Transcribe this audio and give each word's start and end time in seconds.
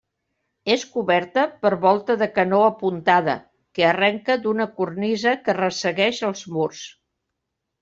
És 0.75 0.85
coberta 0.93 1.43
per 1.65 1.71
volta 1.83 2.15
de 2.21 2.27
canó 2.37 2.61
apuntada, 2.69 3.37
que 3.79 3.87
arrenca 3.91 4.39
d'una 4.47 4.69
cornisa 4.81 5.37
que 5.45 5.59
ressegueix 5.61 6.25
els 6.33 6.45
murs. 6.59 6.85